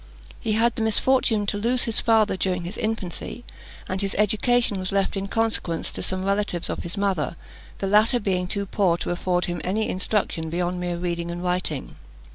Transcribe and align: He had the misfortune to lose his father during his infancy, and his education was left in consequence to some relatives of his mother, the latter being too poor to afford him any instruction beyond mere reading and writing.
He 0.39 0.53
had 0.53 0.75
the 0.75 0.81
misfortune 0.81 1.45
to 1.45 1.59
lose 1.59 1.83
his 1.83 1.99
father 2.01 2.35
during 2.35 2.63
his 2.63 2.75
infancy, 2.75 3.45
and 3.87 4.01
his 4.01 4.15
education 4.17 4.79
was 4.79 4.91
left 4.91 5.15
in 5.15 5.27
consequence 5.27 5.91
to 5.91 6.01
some 6.01 6.25
relatives 6.25 6.71
of 6.71 6.79
his 6.81 6.97
mother, 6.97 7.35
the 7.77 7.85
latter 7.85 8.19
being 8.19 8.47
too 8.47 8.65
poor 8.65 8.97
to 8.97 9.11
afford 9.11 9.45
him 9.45 9.61
any 9.63 9.87
instruction 9.87 10.49
beyond 10.49 10.79
mere 10.79 10.97
reading 10.97 11.29
and 11.29 11.43
writing. 11.43 11.97